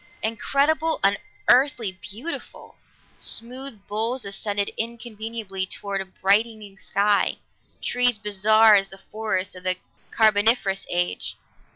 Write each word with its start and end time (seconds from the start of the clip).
Incredible, 0.23 0.99
unearthly, 1.03 1.91
beautiful! 1.91 2.75
Smooth 3.19 3.85
boles 3.87 4.25
ascended 4.25 4.71
inconceivably 4.75 5.67
toward 5.67 6.01
a 6.01 6.05
brightening 6.05 6.79
sky, 6.79 7.37
trees 7.83 8.17
bizarre 8.17 8.73
as 8.73 8.89
the 8.89 8.97
forests 8.97 9.53
of 9.53 9.61
the 9.61 9.77
Carboniferous 10.09 10.87
age. 10.89 11.35